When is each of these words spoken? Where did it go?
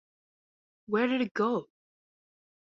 Where 0.87 1.05
did 1.05 1.21
it 1.21 1.31
go? 1.35 1.69